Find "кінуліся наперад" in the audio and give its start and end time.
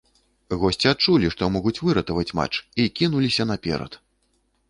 3.01-4.01